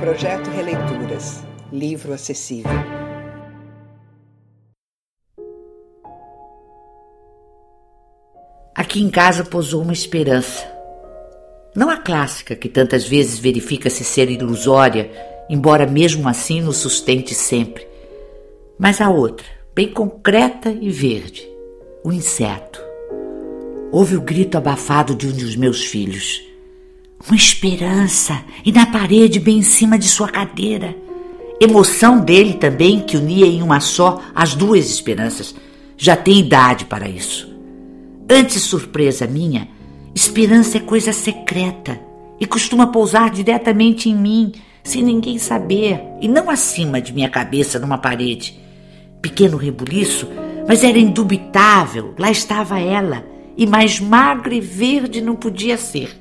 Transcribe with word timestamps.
Projeto 0.00 0.48
Releituras. 0.50 1.42
Livro 1.72 2.12
acessível. 2.12 2.70
Aqui 8.72 9.02
em 9.02 9.10
casa 9.10 9.44
pousou 9.44 9.82
uma 9.82 9.92
esperança. 9.92 10.64
Não 11.74 11.90
a 11.90 11.96
clássica, 11.96 12.54
que 12.54 12.68
tantas 12.68 13.08
vezes 13.08 13.40
verifica-se 13.40 14.04
ser 14.04 14.30
ilusória, 14.30 15.10
embora 15.50 15.84
mesmo 15.84 16.28
assim 16.28 16.60
nos 16.60 16.76
sustente 16.76 17.34
sempre, 17.34 17.84
mas 18.78 19.00
a 19.00 19.10
outra, 19.10 19.46
bem 19.74 19.92
concreta 19.92 20.70
e 20.70 20.90
verde, 20.90 21.44
o 22.04 22.12
inseto. 22.12 22.80
Houve 23.90 24.16
o 24.16 24.20
grito 24.20 24.56
abafado 24.56 25.16
de 25.16 25.26
um 25.26 25.32
dos 25.32 25.56
meus 25.56 25.84
filhos. 25.84 26.47
Uma 27.26 27.36
esperança, 27.36 28.44
e 28.64 28.70
na 28.70 28.86
parede 28.86 29.40
bem 29.40 29.58
em 29.58 29.62
cima 29.62 29.98
de 29.98 30.08
sua 30.08 30.28
cadeira. 30.28 30.96
Emoção 31.60 32.20
dele 32.20 32.54
também, 32.54 33.00
que 33.00 33.16
unia 33.16 33.44
em 33.44 33.60
uma 33.60 33.80
só 33.80 34.22
as 34.32 34.54
duas 34.54 34.88
esperanças. 34.88 35.54
Já 35.96 36.14
tem 36.14 36.38
idade 36.38 36.84
para 36.84 37.08
isso. 37.08 37.52
Antes 38.30 38.62
surpresa 38.62 39.26
minha, 39.26 39.68
esperança 40.14 40.76
é 40.78 40.80
coisa 40.80 41.12
secreta 41.12 42.00
e 42.38 42.46
costuma 42.46 42.86
pousar 42.86 43.30
diretamente 43.30 44.08
em 44.08 44.14
mim, 44.14 44.52
sem 44.84 45.02
ninguém 45.02 45.38
saber, 45.38 46.00
e 46.20 46.28
não 46.28 46.48
acima 46.48 47.00
de 47.00 47.12
minha 47.12 47.28
cabeça 47.28 47.80
numa 47.80 47.98
parede. 47.98 48.58
Pequeno 49.20 49.56
rebuliço, 49.56 50.28
mas 50.68 50.84
era 50.84 50.98
indubitável, 50.98 52.14
lá 52.16 52.30
estava 52.30 52.78
ela, 52.78 53.26
e 53.56 53.66
mais 53.66 53.98
magra 53.98 54.54
e 54.54 54.60
verde 54.60 55.20
não 55.20 55.34
podia 55.34 55.76
ser. 55.76 56.16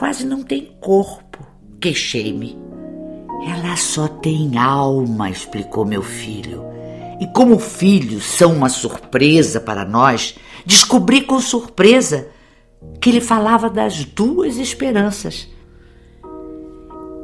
Quase 0.00 0.24
não 0.24 0.42
tem 0.42 0.74
corpo, 0.80 1.46
queixei-me. 1.78 2.56
Ela 3.46 3.76
só 3.76 4.08
tem 4.08 4.56
alma, 4.56 5.28
explicou 5.28 5.84
meu 5.84 6.02
filho. 6.02 6.64
E 7.20 7.26
como 7.26 7.58
filhos 7.58 8.24
são 8.24 8.54
uma 8.54 8.70
surpresa 8.70 9.60
para 9.60 9.84
nós, 9.84 10.36
descobri 10.64 11.20
com 11.20 11.38
surpresa 11.38 12.28
que 12.98 13.10
ele 13.10 13.20
falava 13.20 13.68
das 13.68 14.02
duas 14.02 14.56
esperanças. 14.56 15.46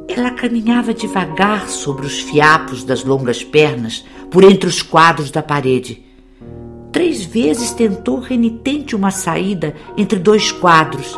Ela 0.07 0.29
caminhava 0.29 0.93
devagar 0.93 1.67
sobre 1.69 2.05
os 2.05 2.19
fiapos 2.19 2.83
das 2.83 3.03
longas 3.03 3.43
pernas, 3.43 4.05
por 4.29 4.43
entre 4.43 4.69
os 4.69 4.83
quadros 4.83 5.31
da 5.31 5.41
parede. 5.41 6.05
Três 6.91 7.25
vezes 7.25 7.71
tentou 7.71 8.19
renitente 8.19 8.95
uma 8.95 9.09
saída 9.09 9.75
entre 9.97 10.19
dois 10.19 10.51
quadros 10.51 11.17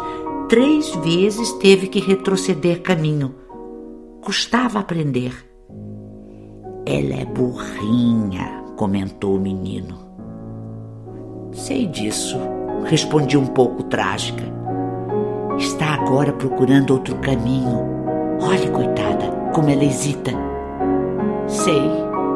três 0.50 0.96
vezes 0.96 1.54
teve 1.54 1.88
que 1.88 2.00
retroceder 2.00 2.82
caminho. 2.82 3.36
Custava 4.20 4.80
aprender. 4.80 5.32
Ela 6.88 7.22
é 7.22 7.26
burrinha, 7.26 8.64
comentou 8.76 9.36
o 9.36 9.40
menino. 9.40 9.96
Sei 11.52 11.86
disso, 11.86 12.36
respondi 12.84 13.38
um 13.38 13.46
pouco 13.46 13.84
trágica. 13.84 14.44
Está 15.60 15.94
agora 15.94 16.34
procurando 16.34 16.92
outro 16.92 17.16
caminho. 17.18 17.86
Olhe, 18.42 18.72
coitada, 18.72 19.30
como 19.54 19.70
ela 19.70 19.84
hesita. 19.84 20.32
Sei, 21.48 21.82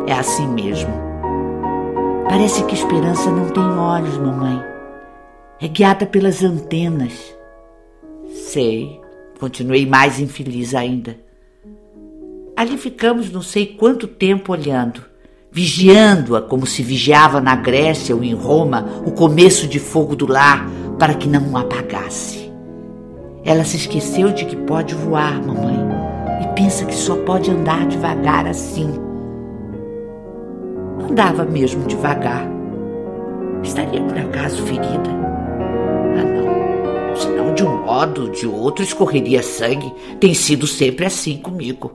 é 0.05 0.13
assim 0.13 0.47
mesmo. 0.49 0.93
Parece 2.29 2.63
que 2.65 2.75
esperança 2.75 3.31
não 3.31 3.49
tem 3.49 3.63
olhos, 3.63 4.17
mamãe. 4.19 4.63
É 5.59 5.67
guiada 5.67 6.05
pelas 6.05 6.43
antenas. 6.43 7.35
Sei, 8.53 9.01
continuei 9.39 9.83
mais 9.83 10.19
infeliz 10.19 10.75
ainda. 10.75 11.17
Ali 12.55 12.77
ficamos 12.77 13.31
não 13.31 13.41
sei 13.41 13.65
quanto 13.65 14.07
tempo 14.07 14.51
olhando, 14.51 15.03
vigiando-a 15.51 16.39
como 16.39 16.67
se 16.67 16.83
vigiava 16.83 17.41
na 17.41 17.55
Grécia 17.55 18.15
ou 18.15 18.23
em 18.23 18.35
Roma 18.35 18.85
o 19.07 19.11
começo 19.11 19.65
de 19.65 19.79
fogo 19.79 20.15
do 20.15 20.27
lar 20.27 20.69
para 20.99 21.15
que 21.15 21.27
não 21.27 21.49
o 21.49 21.57
apagasse. 21.57 22.53
Ela 23.43 23.63
se 23.63 23.77
esqueceu 23.77 24.31
de 24.31 24.45
que 24.45 24.55
pode 24.55 24.93
voar, 24.93 25.41
mamãe, 25.43 25.79
e 26.43 26.53
pensa 26.53 26.85
que 26.85 26.93
só 26.93 27.15
pode 27.23 27.49
andar 27.49 27.87
devagar 27.87 28.45
assim. 28.45 28.87
Andava 31.09 31.43
mesmo 31.43 31.87
devagar. 31.87 32.47
Estaria 33.63 34.03
por 34.03 34.15
acaso 34.19 34.61
ferida? 34.61 35.32
De 37.55 37.63
um 37.63 37.85
modo 37.85 38.23
ou 38.23 38.29
de 38.29 38.47
outro 38.47 38.83
escorreria 38.83 39.43
sangue. 39.43 39.93
Tem 40.19 40.33
sido 40.33 40.67
sempre 40.67 41.05
assim 41.05 41.37
comigo. 41.37 41.91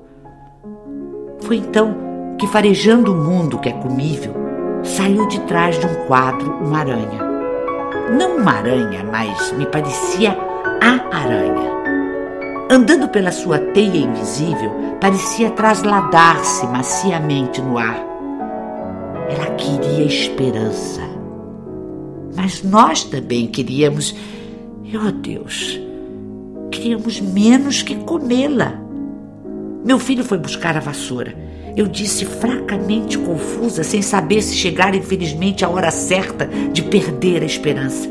Foi 1.41 1.56
então 1.56 1.96
que, 2.38 2.46
farejando 2.46 3.12
o 3.12 3.16
mundo 3.16 3.58
que 3.58 3.69
é 3.69 3.72
comível, 3.72 4.34
saiu 4.82 5.26
de 5.26 5.41
trás 5.41 5.78
de 5.78 5.86
um 5.86 5.94
quadro 6.06 6.50
uma 6.60 6.78
aranha. 6.78 7.26
Não 8.16 8.36
uma 8.36 8.52
aranha, 8.52 9.04
mas 9.04 9.52
me 9.52 9.66
parecia 9.66 10.36
a 10.80 11.16
aranha. 11.16 11.69
Andando 12.70 13.08
pela 13.08 13.32
sua 13.32 13.58
teia 13.58 13.96
invisível, 13.96 14.70
parecia 15.00 15.50
trasladar-se 15.50 16.66
maciamente 16.66 17.60
no 17.60 17.78
ar. 17.78 17.98
Ela 19.30 19.54
queria 19.56 20.04
esperança. 20.04 21.00
Mas 22.36 22.62
nós 22.62 23.04
também 23.04 23.46
queríamos 23.46 24.14
Oh 24.94 25.12
Deus, 25.12 25.78
queríamos 26.71 27.21
menos 27.21 27.82
que 27.82 27.94
comê-la. 27.94 28.81
Meu 29.84 29.99
filho 29.99 30.25
foi 30.25 30.38
buscar 30.38 30.78
a 30.78 30.81
vassoura. 30.81 31.34
Eu 31.76 31.87
disse 31.87 32.25
fracamente 32.25 33.19
confusa, 33.19 33.84
sem 33.84 34.00
saber 34.00 34.41
se 34.41 34.56
chegar 34.56 34.94
infelizmente 34.94 35.62
a 35.62 35.69
hora 35.69 35.91
certa 35.91 36.47
de 36.72 36.82
perder 36.82 37.43
a 37.43 37.47
esperança. 37.47 38.09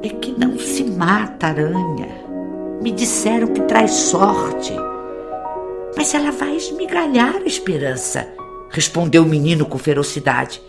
É 0.00 0.08
que 0.10 0.30
não 0.38 0.56
se 0.58 0.84
mata 0.84 1.48
aranha. 1.48 2.08
Me 2.80 2.92
disseram 2.92 3.48
que 3.48 3.62
traz 3.62 3.90
sorte. 3.90 4.72
Mas 5.96 6.14
ela 6.14 6.30
vai 6.30 6.54
esmigalhar 6.54 7.34
a 7.34 7.46
esperança, 7.46 8.28
respondeu 8.70 9.24
o 9.24 9.28
menino 9.28 9.66
com 9.66 9.76
ferocidade. 9.76 10.62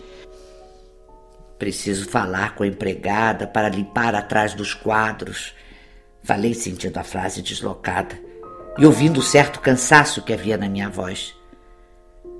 Preciso 1.62 2.08
falar 2.08 2.56
com 2.56 2.64
a 2.64 2.66
empregada 2.66 3.46
para 3.46 3.68
limpar 3.68 4.16
atrás 4.16 4.52
dos 4.52 4.74
quadros. 4.74 5.54
Falei 6.20 6.54
sentindo 6.54 6.98
a 6.98 7.04
frase 7.04 7.40
deslocada 7.40 8.18
e 8.76 8.84
ouvindo 8.84 9.20
o 9.20 9.22
certo 9.22 9.60
cansaço 9.60 10.22
que 10.22 10.32
havia 10.32 10.56
na 10.56 10.68
minha 10.68 10.88
voz. 10.88 11.32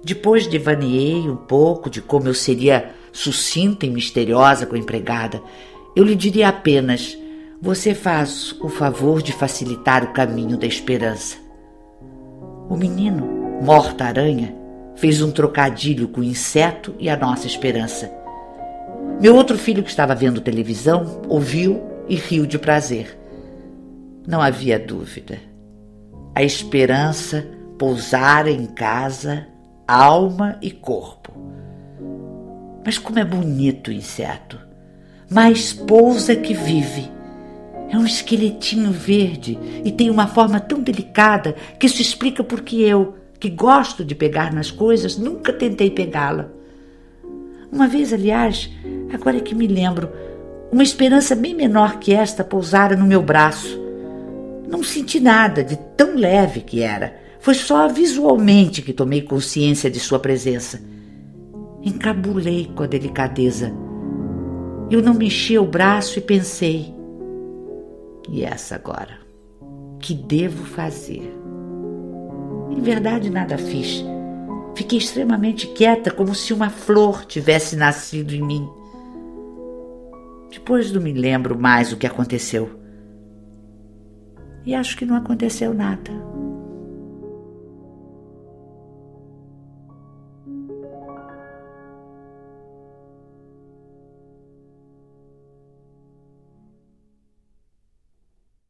Depois 0.02 0.48
devaneei 0.48 1.30
um 1.30 1.36
pouco 1.36 1.88
de 1.88 2.02
como 2.02 2.26
eu 2.26 2.34
seria 2.34 2.96
sucinta 3.12 3.86
e 3.86 3.90
misteriosa 3.90 4.66
com 4.66 4.74
a 4.74 4.78
empregada. 4.78 5.40
Eu 5.94 6.02
lhe 6.02 6.16
diria 6.16 6.48
apenas: 6.48 7.16
Você 7.60 7.94
faz 7.94 8.50
o 8.60 8.68
favor 8.68 9.22
de 9.22 9.32
facilitar 9.32 10.02
o 10.02 10.12
caminho 10.12 10.56
da 10.56 10.66
esperança. 10.66 11.36
O 12.68 12.76
menino, 12.76 13.24
morta-aranha, 13.62 14.52
fez 14.96 15.22
um 15.22 15.30
trocadilho 15.30 16.08
com 16.08 16.22
o 16.22 16.24
inseto 16.24 16.92
e 16.98 17.08
a 17.08 17.16
nossa 17.16 17.46
esperança 17.46 18.20
meu 19.22 19.36
outro 19.36 19.56
filho, 19.56 19.84
que 19.84 19.88
estava 19.88 20.16
vendo 20.16 20.40
televisão, 20.40 21.22
ouviu 21.28 21.80
e 22.08 22.16
riu 22.16 22.44
de 22.44 22.58
prazer. 22.58 23.16
Não 24.26 24.42
havia 24.42 24.80
dúvida. 24.80 25.38
A 26.34 26.42
esperança 26.42 27.46
pousara 27.78 28.50
em 28.50 28.66
casa, 28.66 29.46
alma 29.86 30.58
e 30.60 30.72
corpo. 30.72 31.32
Mas 32.84 32.98
como 32.98 33.20
é 33.20 33.24
bonito 33.24 33.92
o 33.92 33.92
inseto! 33.92 34.58
Mais 35.30 35.72
pousa 35.72 36.34
que 36.34 36.52
vive. 36.52 37.08
É 37.90 37.96
um 37.96 38.04
esqueletinho 38.04 38.90
verde 38.90 39.56
e 39.84 39.92
tem 39.92 40.10
uma 40.10 40.26
forma 40.26 40.58
tão 40.58 40.80
delicada 40.80 41.54
que 41.78 41.86
isso 41.86 42.02
explica 42.02 42.42
porque 42.42 42.74
eu, 42.74 43.14
que 43.38 43.48
gosto 43.48 44.04
de 44.04 44.16
pegar 44.16 44.52
nas 44.52 44.72
coisas, 44.72 45.16
nunca 45.16 45.52
tentei 45.52 45.90
pegá-la. 45.90 46.50
Uma 47.72 47.88
vez, 47.88 48.12
aliás, 48.12 48.70
agora 49.10 49.38
é 49.38 49.40
que 49.40 49.54
me 49.54 49.66
lembro, 49.66 50.10
uma 50.70 50.82
esperança 50.82 51.34
bem 51.34 51.54
menor 51.54 51.98
que 51.98 52.12
esta 52.12 52.44
pousara 52.44 52.94
no 52.94 53.06
meu 53.06 53.22
braço. 53.22 53.80
Não 54.68 54.82
senti 54.82 55.18
nada 55.18 55.64
de 55.64 55.76
tão 55.96 56.14
leve 56.14 56.60
que 56.60 56.82
era. 56.82 57.16
Foi 57.40 57.54
só 57.54 57.88
visualmente 57.88 58.82
que 58.82 58.92
tomei 58.92 59.22
consciência 59.22 59.90
de 59.90 59.98
sua 59.98 60.18
presença. 60.18 60.80
Encabulei 61.82 62.70
com 62.74 62.82
a 62.82 62.86
delicadeza. 62.86 63.72
Eu 64.90 65.00
não 65.00 65.14
mexi 65.14 65.58
o 65.58 65.64
braço 65.64 66.18
e 66.18 66.22
pensei: 66.22 66.94
e 68.28 68.44
essa 68.44 68.74
agora? 68.74 69.18
Que 69.98 70.14
devo 70.14 70.64
fazer? 70.64 71.34
Em 72.70 72.80
verdade, 72.80 73.30
nada 73.30 73.56
fiz. 73.56 74.04
Fiquei 74.74 74.98
extremamente 74.98 75.66
quieta, 75.68 76.10
como 76.10 76.34
se 76.34 76.52
uma 76.52 76.70
flor 76.70 77.24
tivesse 77.24 77.76
nascido 77.76 78.32
em 78.32 78.42
mim. 78.42 78.68
Depois 80.50 80.90
não 80.90 81.00
me 81.00 81.12
lembro 81.12 81.58
mais 81.58 81.92
o 81.92 81.96
que 81.96 82.06
aconteceu. 82.06 82.78
E 84.64 84.74
acho 84.74 84.96
que 84.96 85.04
não 85.04 85.16
aconteceu 85.16 85.74
nada. 85.74 86.31